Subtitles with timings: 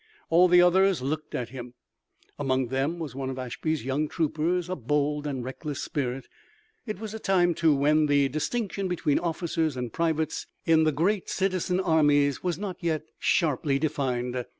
[0.31, 1.75] All the others looked at him.
[2.39, 6.27] Among them was one of Ashby's young troopers, a bold and reckless spirit.
[6.87, 11.29] It was a time, too, when the distinction between officers and privates in the great
[11.29, 14.43] citizen armies was not yet sharply defined.